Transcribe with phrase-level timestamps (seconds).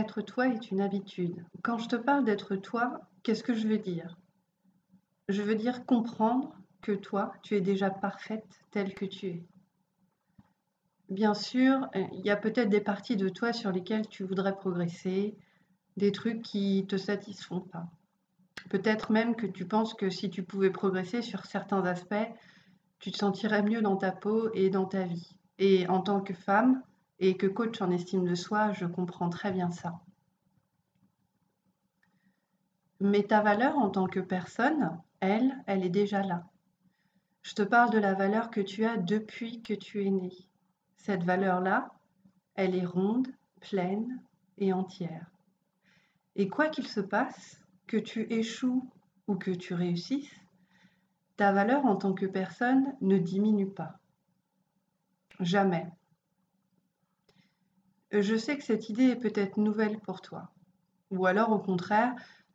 [0.00, 1.44] Être toi est une habitude.
[1.62, 4.16] Quand je te parle d'être toi, qu'est-ce que je veux dire?
[5.28, 9.44] Je veux dire comprendre que toi, tu es déjà parfaite telle que tu es.
[11.10, 15.36] Bien sûr, il y a peut-être des parties de toi sur lesquelles tu voudrais progresser,
[15.98, 17.84] des trucs qui ne te satisfont pas.
[18.70, 22.14] Peut-être même que tu penses que si tu pouvais progresser sur certains aspects,
[23.00, 25.36] tu te sentirais mieux dans ta peau et dans ta vie.
[25.58, 26.82] Et en tant que femme
[27.20, 30.00] et que coach en estime de soi, je comprends très bien ça.
[32.98, 36.46] Mais ta valeur en tant que personne, elle, elle est déjà là.
[37.42, 40.30] Je te parle de la valeur que tu as depuis que tu es né.
[40.96, 41.92] Cette valeur-là,
[42.54, 43.28] elle est ronde,
[43.60, 44.22] pleine
[44.58, 45.30] et entière.
[46.36, 48.88] Et quoi qu'il se passe, que tu échoues
[49.26, 50.34] ou que tu réussisses,
[51.36, 53.98] ta valeur en tant que personne ne diminue pas.
[55.40, 55.90] Jamais.
[58.12, 60.50] Je sais que cette idée est peut-être nouvelle pour toi.
[61.10, 62.14] Ou alors au contraire,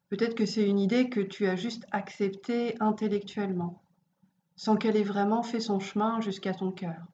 [0.09, 3.81] peut-être que c'est une idée que tu as juste acceptée intellectuellement,
[4.55, 7.05] sans qu'elle ait vraiment fait son chemin jusqu'à ton cœur.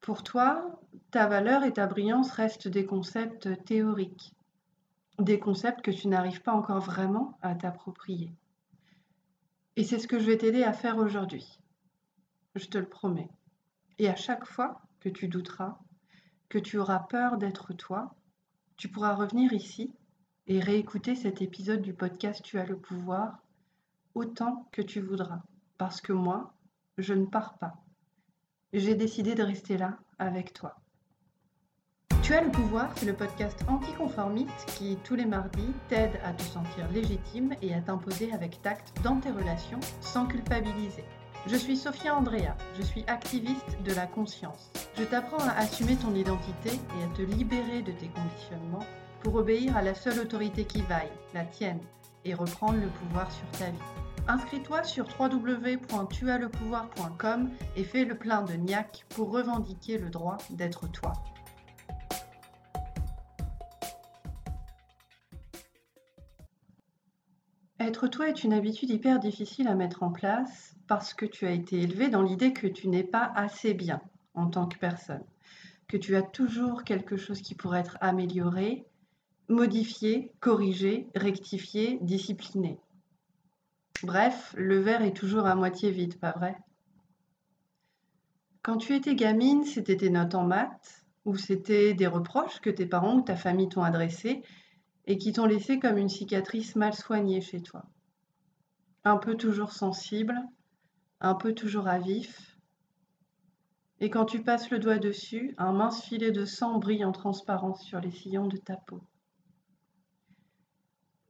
[0.00, 0.78] Pour toi,
[1.10, 4.32] ta valeur et ta brillance restent des concepts théoriques,
[5.18, 8.32] des concepts que tu n'arrives pas encore vraiment à t'approprier.
[9.76, 11.58] Et c'est ce que je vais t'aider à faire aujourd'hui.
[12.54, 13.28] Je te le promets.
[13.98, 15.78] Et à chaque fois que tu douteras,
[16.48, 18.14] que tu auras peur d'être toi,
[18.76, 19.94] tu pourras revenir ici
[20.46, 23.38] et réécouter cet épisode du podcast Tu as le pouvoir
[24.14, 25.42] autant que tu voudras.
[25.78, 26.54] Parce que moi,
[26.98, 27.74] je ne pars pas.
[28.72, 30.76] J'ai décidé de rester là avec toi.
[32.22, 36.42] Tu as le pouvoir, c'est le podcast anticonformiste qui, tous les mardis, t'aide à te
[36.42, 41.04] sentir légitime et à t'imposer avec tact dans tes relations sans culpabiliser.
[41.48, 44.72] Je suis Sophia Andrea, je suis activiste de la conscience.
[44.98, 48.84] Je t'apprends à assumer ton identité et à te libérer de tes conditionnements
[49.22, 51.78] pour obéir à la seule autorité qui vaille, la tienne,
[52.24, 53.78] et reprendre le pouvoir sur ta vie.
[54.26, 61.12] Inscris-toi sur www.tuaslepouvoir.com et fais le plein de niac pour revendiquer le droit d'être toi.
[67.86, 71.52] Être toi est une habitude hyper difficile à mettre en place parce que tu as
[71.52, 74.00] été élevé dans l'idée que tu n'es pas assez bien
[74.34, 75.22] en tant que personne,
[75.86, 78.84] que tu as toujours quelque chose qui pourrait être amélioré,
[79.48, 82.80] modifié, corrigé, rectifié, discipliné.
[84.02, 86.58] Bref, le verre est toujours à moitié vide, pas vrai?
[88.64, 92.86] Quand tu étais gamine, c'était tes notes en maths ou c'était des reproches que tes
[92.86, 94.42] parents ou ta famille t'ont adressés
[95.06, 97.84] et qui t'ont laissé comme une cicatrice mal soignée chez toi.
[99.04, 100.34] Un peu toujours sensible,
[101.20, 102.56] un peu toujours à vif.
[104.00, 107.82] Et quand tu passes le doigt dessus, un mince filet de sang brille en transparence
[107.82, 109.00] sur les sillons de ta peau.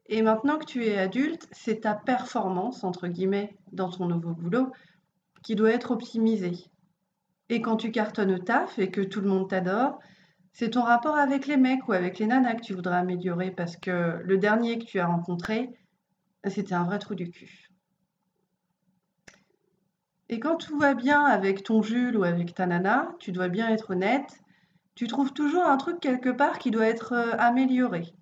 [0.09, 4.72] Et maintenant que tu es adulte, c'est ta performance, entre guillemets, dans ton nouveau boulot,
[5.42, 6.56] qui doit être optimisée.
[7.48, 9.98] Et quand tu cartonnes au taf et que tout le monde t'adore,
[10.58, 13.76] c'est ton rapport avec les mecs ou avec les nanas que tu voudrais améliorer parce
[13.76, 15.68] que le dernier que tu as rencontré,
[16.46, 17.68] c'était un vrai trou du cul.
[20.30, 23.68] Et quand tout va bien avec ton Jules ou avec ta nana, tu dois bien
[23.68, 24.40] être honnête,
[24.94, 28.14] tu trouves toujours un truc quelque part qui doit être euh, amélioré.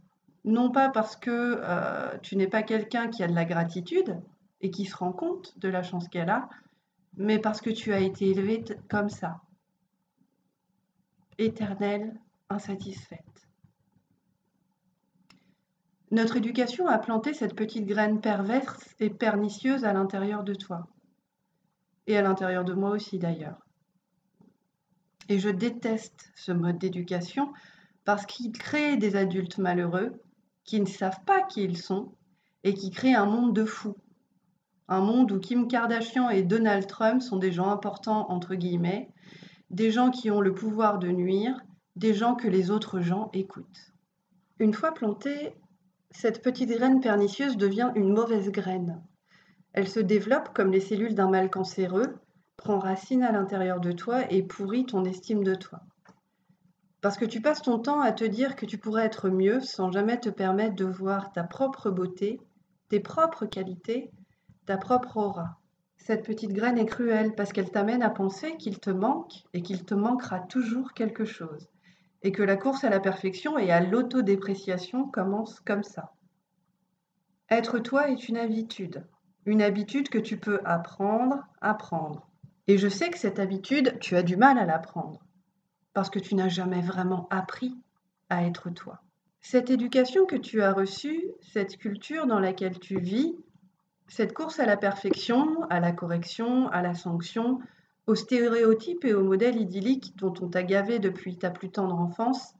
[0.45, 4.21] Non pas parce que euh, tu n'es pas quelqu'un qui a de la gratitude
[4.61, 6.49] et qui se rend compte de la chance qu'elle a,
[7.17, 9.41] mais parce que tu as été élevé comme ça.
[11.39, 12.21] Éternelle
[12.51, 13.49] insatisfaite.
[16.11, 20.87] Notre éducation a planté cette petite graine perverse et pernicieuse à l'intérieur de toi.
[22.07, 23.59] Et à l'intérieur de moi aussi d'ailleurs.
[25.29, 27.53] Et je déteste ce mode d'éducation
[28.05, 30.13] parce qu'il crée des adultes malheureux
[30.65, 32.13] qui ne savent pas qui ils sont
[32.63, 33.97] et qui créent un monde de fous.
[34.87, 39.11] Un monde où Kim Kardashian et Donald Trump sont des gens importants, entre guillemets,
[39.71, 41.59] des gens qui ont le pouvoir de nuire
[41.97, 43.93] des gens que les autres gens écoutent.
[44.59, 45.55] Une fois plantée,
[46.11, 49.01] cette petite graine pernicieuse devient une mauvaise graine.
[49.73, 52.17] Elle se développe comme les cellules d'un mal cancéreux,
[52.57, 55.83] prend racine à l'intérieur de toi et pourrit ton estime de toi.
[57.01, 59.93] Parce que tu passes ton temps à te dire que tu pourrais être mieux sans
[59.93, 62.41] jamais te permettre de voir ta propre beauté,
[62.89, 64.11] tes propres qualités,
[64.67, 65.61] ta propre aura.
[65.97, 69.85] Cette petite graine est cruelle parce qu'elle t'amène à penser qu'il te manque et qu'il
[69.85, 71.69] te manquera toujours quelque chose
[72.25, 76.15] et que la course à la perfection et à l'autodépréciation commence comme ça.
[77.51, 79.07] Être toi est une habitude,
[79.45, 82.27] une habitude que tu peux apprendre, apprendre.
[82.67, 85.21] Et je sais que cette habitude, tu as du mal à l'apprendre,
[85.93, 87.77] parce que tu n'as jamais vraiment appris
[88.31, 89.03] à être toi.
[89.43, 93.37] Cette éducation que tu as reçue, cette culture dans laquelle tu vis,
[94.09, 97.59] cette course à la perfection, à la correction, à la sanction,
[98.07, 102.55] aux stéréotypes et aux modèles idylliques dont on t'a gavé depuis ta plus tendre enfance,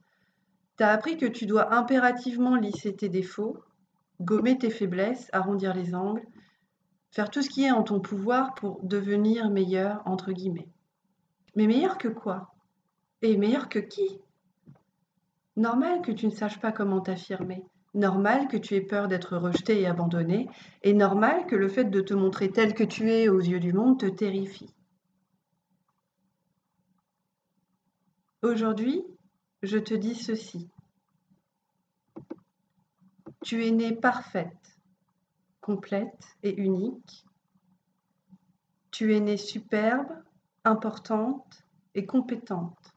[0.77, 3.57] t'as appris que tu dois impérativement lisser tes défauts,
[4.21, 6.25] gommer tes faiblesses, arrondir les angles,
[7.11, 10.69] faire tout ce qui est en ton pouvoir pour devenir meilleur, entre guillemets.
[11.55, 12.53] Mais meilleur que quoi?
[13.21, 14.19] Et meilleur que qui?
[15.55, 17.63] Normal que tu ne saches pas comment t'affirmer.
[17.93, 20.49] Normal que tu aies peur d'être rejeté et abandonné.
[20.83, 23.71] Et normal que le fait de te montrer tel que tu es aux yeux du
[23.71, 24.75] monde te terrifie.
[28.45, 29.03] Aujourd'hui,
[29.63, 30.69] je te dis ceci.
[33.43, 34.79] Tu es née parfaite,
[35.61, 37.25] complète et unique.
[38.91, 40.11] Tu es née superbe,
[40.63, 41.65] importante
[41.95, 42.93] et compétente.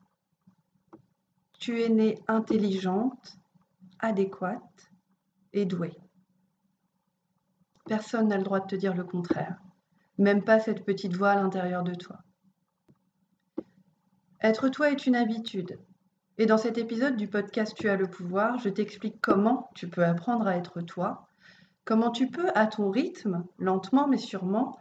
[1.59, 3.39] Tu es née intelligente,
[4.01, 4.93] adéquate
[5.55, 5.97] et douée.
[7.87, 9.59] Personne n'a le droit de te dire le contraire,
[10.19, 12.19] même pas cette petite voix à l'intérieur de toi.
[14.41, 15.81] Être toi est une habitude.
[16.39, 20.05] Et dans cet épisode du podcast Tu as le pouvoir, je t'explique comment tu peux
[20.05, 21.27] apprendre à être toi,
[21.85, 24.79] comment tu peux, à ton rythme, lentement mais sûrement,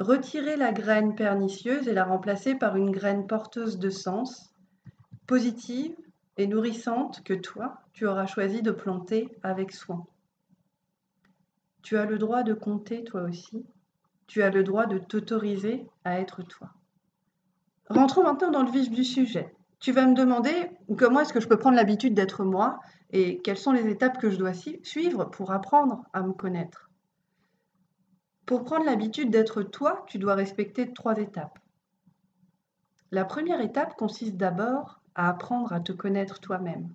[0.00, 4.52] retirer la graine pernicieuse et la remplacer par une graine porteuse de sens,
[5.28, 5.94] positive
[6.36, 10.06] et nourrissante que toi, tu auras choisi de planter avec soin.
[11.82, 13.64] Tu as le droit de compter toi aussi.
[14.26, 16.70] Tu as le droit de t'autoriser à être toi.
[17.90, 19.54] Rentrons maintenant dans le vif du sujet.
[19.80, 20.52] Tu vas me demander
[20.98, 22.80] comment est-ce que je peux prendre l'habitude d'être moi
[23.10, 26.90] et quelles sont les étapes que je dois suivre pour apprendre à me connaître.
[28.44, 31.58] Pour prendre l'habitude d'être toi, tu dois respecter trois étapes.
[33.10, 36.92] La première étape consiste d'abord à apprendre à te connaître toi-même.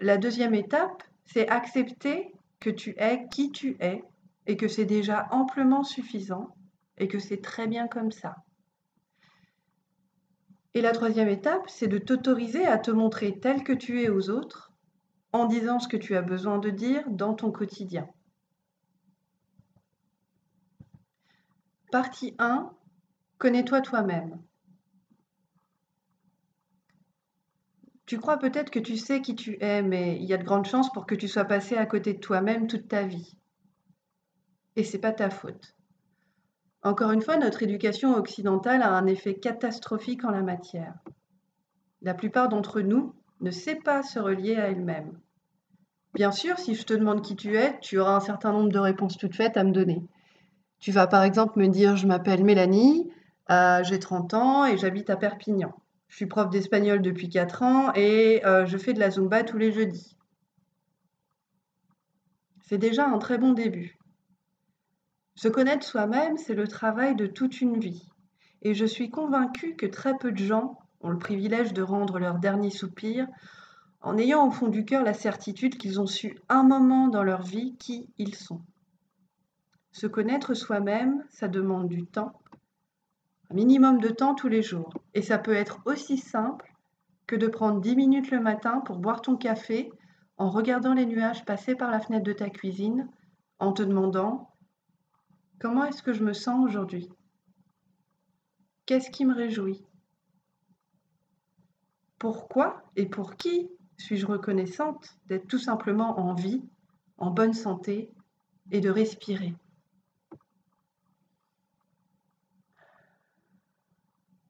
[0.00, 4.02] La deuxième étape, c'est accepter que tu es qui tu es
[4.46, 6.54] et que c'est déjà amplement suffisant
[6.98, 8.43] et que c'est très bien comme ça.
[10.74, 14.28] Et la troisième étape, c'est de t'autoriser à te montrer tel que tu es aux
[14.28, 14.72] autres,
[15.32, 18.08] en disant ce que tu as besoin de dire dans ton quotidien.
[21.92, 22.72] Partie 1.
[23.38, 24.42] Connais-toi toi-même.
[28.06, 30.66] Tu crois peut-être que tu sais qui tu es, mais il y a de grandes
[30.66, 33.38] chances pour que tu sois passé à côté de toi-même toute ta vie.
[34.76, 35.73] Et c'est pas ta faute.
[36.84, 40.92] Encore une fois, notre éducation occidentale a un effet catastrophique en la matière.
[42.02, 45.18] La plupart d'entre nous ne sait pas se relier à elle-même.
[46.12, 48.78] Bien sûr, si je te demande qui tu es, tu auras un certain nombre de
[48.78, 50.06] réponses toutes faites à me donner.
[50.78, 53.10] Tu vas par exemple me dire je m'appelle Mélanie,
[53.50, 55.72] euh, j'ai 30 ans et j'habite à Perpignan.
[56.08, 59.58] Je suis prof d'espagnol depuis 4 ans et euh, je fais de la zumba tous
[59.58, 60.18] les jeudis.
[62.60, 63.98] C'est déjà un très bon début.
[65.36, 68.08] Se connaître soi-même, c'est le travail de toute une vie.
[68.62, 72.38] Et je suis convaincue que très peu de gens ont le privilège de rendre leur
[72.38, 73.26] dernier soupir
[74.00, 77.42] en ayant au fond du cœur la certitude qu'ils ont su un moment dans leur
[77.42, 78.60] vie qui ils sont.
[79.92, 82.32] Se connaître soi-même, ça demande du temps,
[83.50, 84.92] un minimum de temps tous les jours.
[85.14, 86.72] Et ça peut être aussi simple
[87.26, 89.90] que de prendre 10 minutes le matin pour boire ton café
[90.36, 93.08] en regardant les nuages passer par la fenêtre de ta cuisine,
[93.58, 94.53] en te demandant
[95.64, 97.08] Comment est-ce que je me sens aujourd'hui?
[98.84, 99.82] Qu'est-ce qui me réjouit?
[102.18, 106.62] Pourquoi et pour qui suis-je reconnaissante d'être tout simplement en vie,
[107.16, 108.12] en bonne santé
[108.72, 109.56] et de respirer?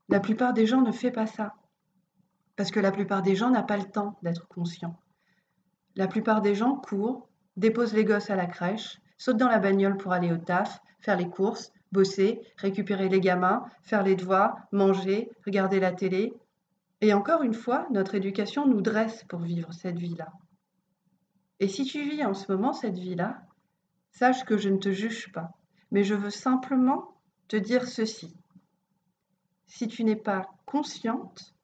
[0.08, 1.54] La plupart des gens ne font pas ça,
[2.56, 4.98] parce que la plupart des gens n'ont pas le temps d'être conscients.
[5.94, 9.96] La plupart des gens courent, déposent les gosses à la crèche, sautent dans la bagnole
[9.96, 15.30] pour aller au taf, faire les courses, bosser, récupérer les gamins, faire les devoirs, manger,
[15.46, 16.34] regarder la télé.
[17.00, 20.30] Et encore une fois, notre éducation nous dresse pour vivre cette vie-là.
[21.58, 23.40] Et si tu vis en ce moment cette vie-là,
[24.10, 25.52] sache que je ne te juge pas,
[25.90, 27.16] mais je veux simplement
[27.48, 28.36] te dire ceci.
[29.64, 31.54] Si tu n'es pas consciente,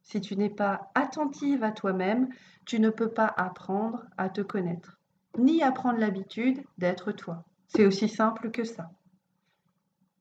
[0.00, 2.30] si tu n'es pas attentive à toi-même,
[2.64, 5.01] tu ne peux pas apprendre à te connaître,
[5.38, 7.44] ni apprendre l'habitude d'être toi.
[7.68, 8.90] C'est aussi simple que ça.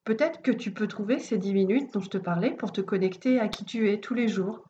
[0.04, 3.40] Peut-être que tu peux trouver ces dix minutes dont je te parlais pour te connecter
[3.40, 4.68] à qui tu es tous les jours,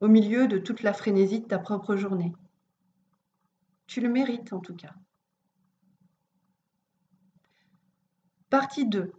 [0.00, 2.32] au milieu de toute la frénésie de ta propre journée.
[3.86, 4.94] Tu le mérites en tout cas.
[8.50, 9.12] Partie 2.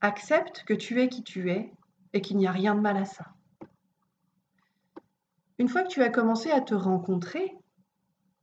[0.00, 1.72] Accepte que tu es qui tu es
[2.12, 3.26] et qu'il n'y a rien de mal à ça.
[5.58, 7.56] Une fois que tu as commencé à te rencontrer,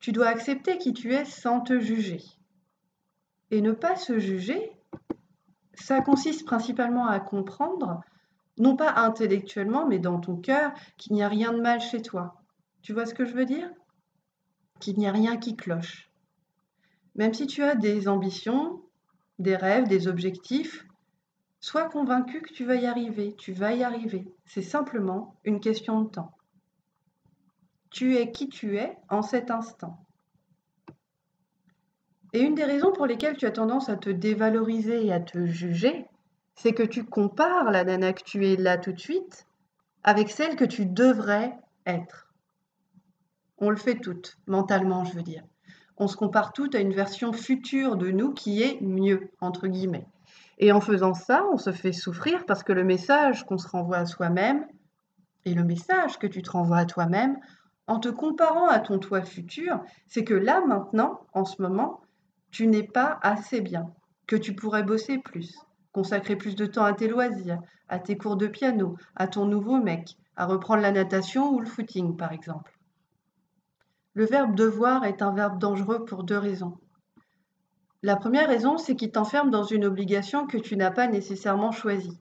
[0.04, 2.20] tu dois accepter qui tu es sans te juger.
[3.52, 4.74] Et ne pas se juger,
[5.76, 8.02] ça consiste principalement à comprendre,
[8.58, 12.42] non pas intellectuellement, mais dans ton cœur, qu'il n'y a rien de mal chez toi.
[12.82, 13.72] Tu vois ce que je veux dire?
[14.82, 16.12] Qu'il n'y a rien qui cloche.
[17.16, 18.82] Même si tu as des ambitions,
[19.40, 20.86] des rêves, des objectifs,
[21.62, 24.28] sois convaincu que tu vas y arriver, tu vas y arriver.
[24.48, 26.36] C'est simplement une question de temps.
[27.94, 30.04] Tu es qui tu es en cet instant.
[32.34, 35.46] Et une des raisons pour lesquelles tu as tendance à te dévaloriser et à te
[35.46, 36.08] juger,
[36.56, 39.46] c'est que tu compares la nana que tu es là tout de suite
[40.04, 42.34] avec celle que tu devrais être.
[43.60, 45.44] On le fait toutes, mentalement, je veux dire.
[45.98, 50.08] On se compare toutes à une version future de nous qui est mieux, entre guillemets.
[50.58, 53.98] Et en faisant ça, on se fait souffrir parce que le message qu'on se renvoie
[53.98, 54.66] à soi-même
[55.46, 57.38] et le message que tu te renvoies à toi-même
[57.88, 62.02] en te comparant à ton toi futur, c'est que là maintenant, en ce moment,
[62.52, 63.94] tu n'es pas assez bien,
[64.28, 65.56] que tu pourrais bosser plus,
[65.92, 67.60] consacrer plus de temps à tes loisirs,
[67.90, 71.66] à tes cours de piano, à ton nouveau mec, à reprendre la natation ou le
[71.66, 72.78] footing par exemple.
[74.14, 76.78] Le verbe devoir est un verbe dangereux pour deux raisons.
[78.04, 82.20] La première raison, c'est qu'il t'enferme dans une obligation que tu n'as pas nécessairement choisie.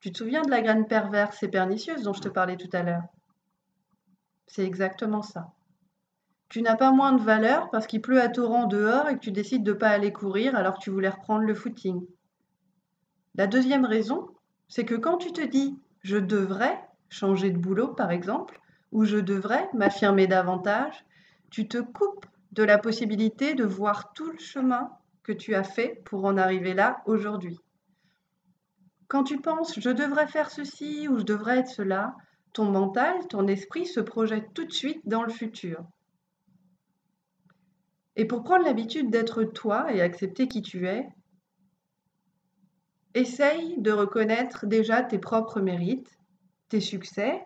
[0.00, 2.82] Tu te souviens de la graine perverse et pernicieuse dont je te parlais tout à
[2.82, 3.04] l'heure?
[4.46, 5.52] C'est exactement ça.
[6.48, 9.32] Tu n'as pas moins de valeur parce qu'il pleut à torrent dehors et que tu
[9.32, 12.06] décides de ne pas aller courir alors que tu voulais reprendre le footing.
[13.34, 14.28] La deuxième raison,
[14.68, 18.60] c'est que quand tu te dis je devrais changer de boulot par exemple,
[18.92, 21.04] ou je devrais m'affirmer davantage,
[21.50, 24.90] tu te coupes de la possibilité de voir tout le chemin
[25.24, 27.58] que tu as fait pour en arriver là aujourd'hui.
[29.08, 32.14] Quand tu penses je devrais faire ceci ou je devrais être cela,
[32.54, 35.84] ton mental, ton esprit se projette tout de suite dans le futur.
[38.16, 41.08] Et pour prendre l'habitude d'être toi et accepter qui tu es,
[43.14, 46.16] essaye de reconnaître déjà tes propres mérites,
[46.68, 47.42] tes succès,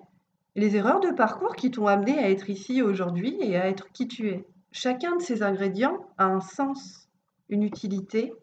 [0.55, 4.09] les erreurs de parcours qui t'ont amené à être ici aujourd'hui et à être qui
[4.09, 4.47] tu es.
[4.73, 7.09] Chacun de ces ingrédients a un sens,
[7.49, 8.35] une utilité,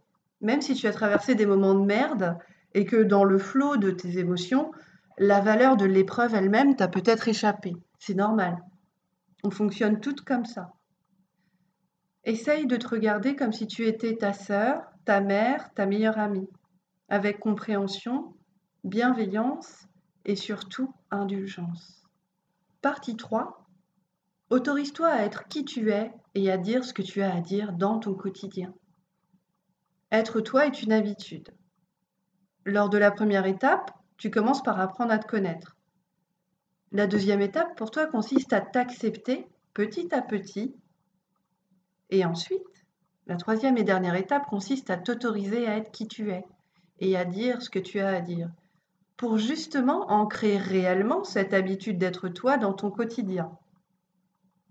[0.41, 2.37] même si tu as traversé des moments de merde
[2.73, 4.71] et que dans le flot de tes émotions,
[5.17, 7.73] la valeur de l'épreuve elle-même t'a peut-être échappé.
[7.99, 8.57] C'est normal.
[9.43, 10.73] On fonctionne toutes comme ça.
[12.23, 16.49] Essaye de te regarder comme si tu étais ta sœur, ta mère, ta meilleure amie,
[17.07, 18.35] avec compréhension,
[18.83, 19.87] bienveillance
[20.25, 22.03] et surtout indulgence.
[22.81, 23.65] Partie 3.
[24.49, 27.73] Autorise-toi à être qui tu es et à dire ce que tu as à dire
[27.73, 28.73] dans ton quotidien.
[30.11, 31.51] Être toi est une habitude.
[32.63, 35.75] Lors de la première étape, tu commences par apprendre à te connaître.
[36.91, 40.75] La deuxième étape pour toi consiste à t'accepter petit à petit.
[42.09, 42.85] Et ensuite,
[43.27, 46.45] la troisième et dernière étape consiste à t'autoriser à être qui tu es
[46.99, 48.49] et à dire ce que tu as à dire
[49.17, 53.57] pour justement ancrer réellement cette habitude d'être toi dans ton quotidien,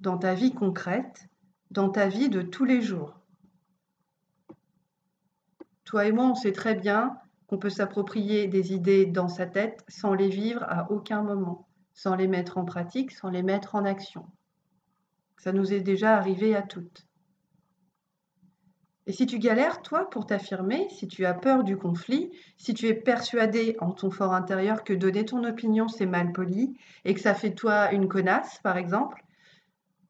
[0.00, 1.28] dans ta vie concrète,
[1.70, 3.18] dans ta vie de tous les jours.
[5.84, 7.16] Toi et moi, on sait très bien
[7.54, 12.16] qu'on peut s'approprier des idées dans sa tête sans les vivre à aucun moment, sans
[12.16, 14.26] les mettre en pratique, sans les mettre en action.
[15.36, 17.06] Ça nous est déjà arrivé à toutes.
[19.06, 22.88] Et si tu galères, toi, pour t'affirmer, si tu as peur du conflit, si tu
[22.88, 27.20] es persuadé en ton fort intérieur que donner ton opinion, c'est mal poli et que
[27.20, 29.22] ça fait toi une connasse, par exemple,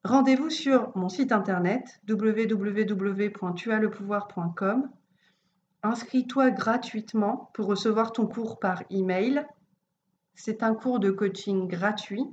[0.03, 4.89] rendez-vous sur mon site internet www.tuaslepouvoir.com
[5.85, 9.45] Inscris-toi gratuitement pour recevoir ton cours par email.
[10.35, 12.25] C'est un cours de coaching gratuit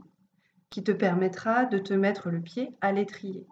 [0.70, 3.46] qui te permettra de te mettre le pied à l'étrier.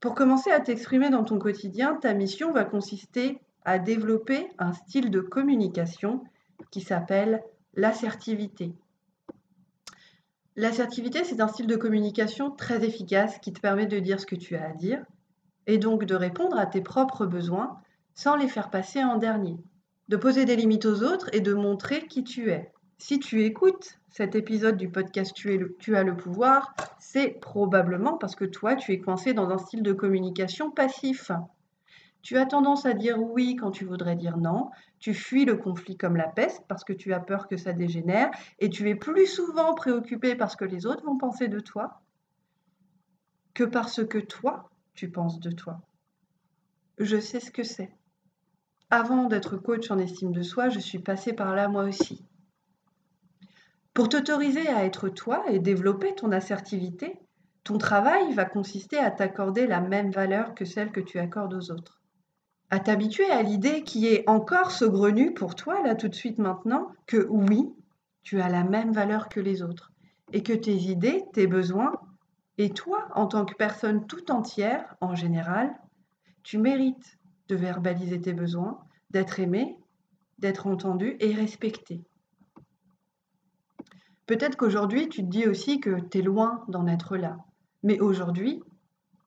[0.00, 5.12] Pour commencer à t'exprimer dans ton quotidien, ta mission va consister à développer un style
[5.12, 6.24] de communication
[6.72, 8.74] qui s'appelle l'assertivité.
[10.56, 14.34] L'assertivité, c'est un style de communication très efficace qui te permet de dire ce que
[14.34, 15.04] tu as à dire,
[15.66, 17.78] et donc de répondre à tes propres besoins
[18.14, 19.56] sans les faire passer en dernier,
[20.08, 22.72] de poser des limites aux autres et de montrer qui tu es.
[22.98, 28.34] Si tu écoutes cet épisode du podcast tu, tu as le pouvoir, c'est probablement parce
[28.34, 31.30] que toi, tu es coincé dans un style de communication passif.
[32.22, 35.98] Tu as tendance à dire oui quand tu voudrais dire non, tu fuis le conflit
[35.98, 39.26] comme la peste parce que tu as peur que ça dégénère et tu es plus
[39.26, 42.00] souvent préoccupé parce que les autres vont penser de toi
[43.52, 45.80] que parce que toi, tu penses de toi.
[46.98, 47.90] Je sais ce que c'est.
[48.90, 52.24] Avant d'être coach en estime de soi, je suis passée par là moi aussi.
[53.94, 57.20] Pour t'autoriser à être toi et développer ton assertivité,
[57.62, 61.70] ton travail va consister à t'accorder la même valeur que celle que tu accordes aux
[61.70, 62.00] autres.
[62.70, 66.88] À t'habituer à l'idée qui est encore saugrenue pour toi, là tout de suite maintenant,
[67.06, 67.72] que oui,
[68.22, 69.92] tu as la même valeur que les autres
[70.32, 71.92] et que tes idées, tes besoins,
[72.58, 75.74] et toi, en tant que personne tout entière, en général,
[76.42, 78.78] tu mérites de verbaliser tes besoins,
[79.10, 79.78] d'être aimé,
[80.38, 82.02] d'être entendu et respecté.
[84.26, 87.38] Peut-être qu'aujourd'hui, tu te dis aussi que tu es loin d'en être là.
[87.82, 88.62] Mais aujourd'hui,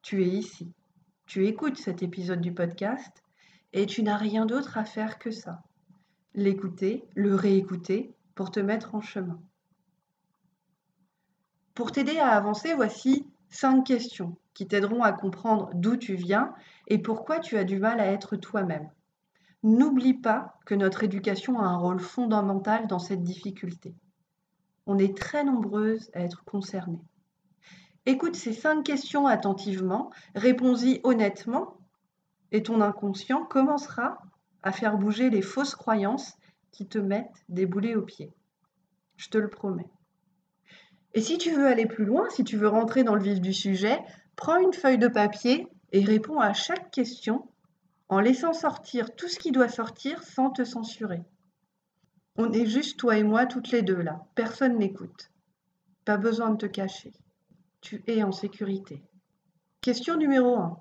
[0.02, 0.74] tu es ici.
[1.26, 3.24] Tu écoutes cet épisode du podcast
[3.72, 5.62] et tu n'as rien d'autre à faire que ça.
[6.34, 9.40] L'écouter, le réécouter pour te mettre en chemin.
[11.80, 16.54] Pour t'aider à avancer, voici cinq questions qui t'aideront à comprendre d'où tu viens
[16.88, 18.90] et pourquoi tu as du mal à être toi-même.
[19.64, 23.96] N'oublie pas que notre éducation a un rôle fondamental dans cette difficulté.
[24.88, 27.00] On est très nombreuses à être concernées.
[28.06, 31.78] Écoute ces cinq questions attentivement, réponds-y honnêtement,
[32.52, 34.22] et ton inconscient commencera
[34.64, 36.36] à faire bouger les fausses croyances
[36.74, 38.34] qui te mettent des boulets aux pieds.
[39.16, 39.88] Je te le promets.
[41.14, 43.54] Et si tu veux aller plus loin, si tu veux rentrer dans le vif du
[43.54, 44.00] sujet,
[44.36, 47.48] prends une feuille de papier et réponds à chaque question
[48.10, 51.22] en laissant sortir tout ce qui doit sortir sans te censurer.
[52.36, 54.26] On est juste toi et moi toutes les deux là.
[54.36, 55.32] Personne n'écoute.
[56.06, 57.12] Pas besoin de te cacher.
[57.82, 59.04] Tu es en sécurité.
[59.82, 60.78] Question numéro 1.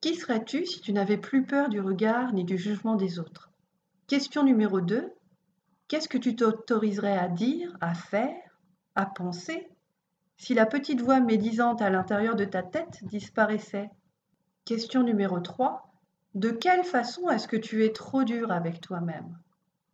[0.00, 3.50] Qui serais-tu si tu n'avais plus peur du regard ni du jugement des autres?
[4.06, 5.12] Question numéro 2.
[5.88, 8.36] Qu'est-ce que tu t'autoriserais à dire, à faire,
[8.94, 9.68] à penser
[10.36, 13.90] si la petite voix médisante à l'intérieur de ta tête disparaissait
[14.64, 15.92] Question numéro 3.
[16.34, 19.38] De quelle façon est-ce que tu es trop dur avec toi-même?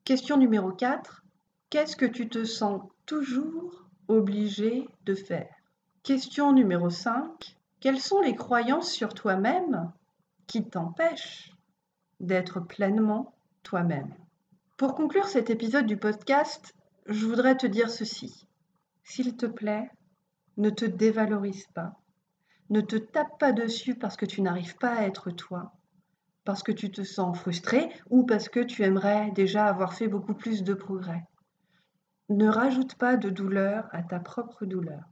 [0.04, 1.24] Question numéro 4.
[1.70, 5.52] Qu'est-ce que tu te sens toujours obligé de faire?
[6.02, 7.56] Question numéro 5.
[7.80, 9.90] Quelles sont les croyances sur toi-même
[10.46, 11.52] qui t'empêchent
[12.20, 14.14] d'être pleinement toi-même?
[14.76, 16.74] Pour conclure cet épisode du podcast,
[17.06, 18.46] je voudrais te dire ceci.
[19.10, 19.90] S'il te plaît,
[20.56, 21.98] ne te dévalorise pas.
[22.68, 25.72] Ne te tape pas dessus parce que tu n'arrives pas à être toi
[26.44, 30.34] parce que tu te sens frustré ou parce que tu aimerais déjà avoir fait beaucoup
[30.34, 31.24] plus de progrès.
[32.28, 35.02] Ne rajoute pas de douleur à ta propre douleur.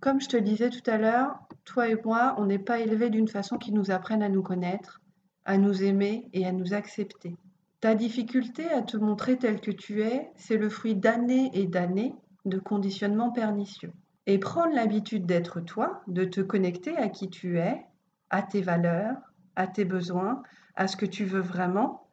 [0.00, 3.28] Comme je te disais tout à l'heure, toi et moi, on n'est pas élevés d'une
[3.28, 5.02] façon qui nous apprenne à nous connaître,
[5.44, 7.36] à nous aimer et à nous accepter.
[7.80, 12.14] Ta difficulté à te montrer tel que tu es, c'est le fruit d'années et d'années
[12.44, 13.92] de conditionnement pernicieux.
[14.26, 17.84] Et prendre l'habitude d'être toi, de te connecter à qui tu es,
[18.30, 19.16] à tes valeurs,
[19.56, 20.42] à tes besoins,
[20.76, 22.06] à ce que tu veux vraiment,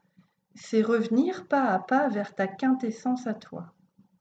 [0.55, 3.73] c'est revenir pas à pas vers ta quintessence à toi,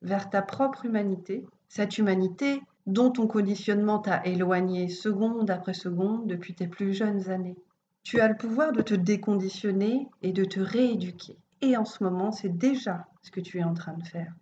[0.03, 6.55] vers ta propre humanité, cette humanité dont ton conditionnement t'a éloigné seconde après seconde depuis
[6.55, 7.57] tes plus jeunes années.
[8.03, 11.37] Tu as le pouvoir de te déconditionner et de te rééduquer.
[11.61, 14.33] Et en ce moment, c'est déjà ce que tu es en train de faire.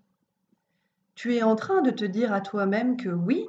[1.16, 3.46] Tu es en train de te dire à toi-même que oui,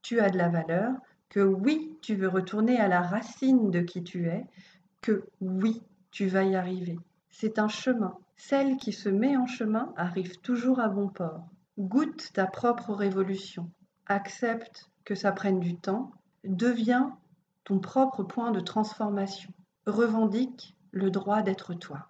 [0.00, 0.94] tu as de la valeur,
[1.28, 4.46] que oui, tu veux retourner à la racine de qui tu es,
[5.00, 6.98] que oui, tu vas y arriver.
[7.28, 8.16] C'est un chemin.
[8.36, 11.48] Celle qui se met en chemin arrive toujours à bon port.
[11.80, 13.68] Goûte ta propre révolution.
[14.06, 16.12] Accepte que ça prenne du temps.
[16.44, 17.18] Deviens
[17.64, 19.52] ton propre point de transformation.
[19.84, 22.09] Revendique le droit d'être toi.